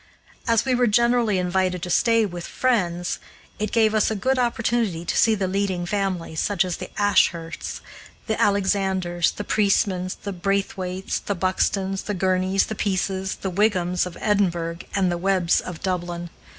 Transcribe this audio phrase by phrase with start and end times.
[0.47, 3.19] As we were generally invited to stay with Friends,
[3.59, 7.81] it gave us a good opportunity to see the leading families, such as the Ashursts,
[8.25, 14.17] the Alexanders, the Priestmans, the Braithwaites, and Buxtons, the Gurneys, the Peases, the Wighams of
[14.19, 16.31] Edinburgh, and the Webbs of Dublin.